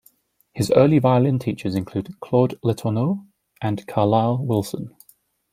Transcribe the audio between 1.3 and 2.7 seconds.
teachers include Claude